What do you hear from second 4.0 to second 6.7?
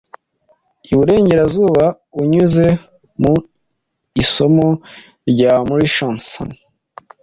Isumo rya Murchison